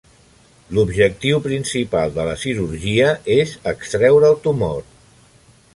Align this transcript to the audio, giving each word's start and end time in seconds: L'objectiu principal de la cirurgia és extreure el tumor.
L'objectiu 0.77 1.41
principal 1.47 2.15
de 2.15 2.25
la 2.29 2.33
cirurgia 2.45 3.11
és 3.37 3.55
extreure 3.75 4.29
el 4.33 4.41
tumor. 4.49 4.81